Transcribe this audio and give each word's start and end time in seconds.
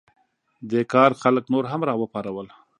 دې 0.69 0.81
کار 0.93 1.09
خلک 1.21 1.43
نور 1.53 1.65
هم 1.71 1.81
راوپارول. 1.89 2.47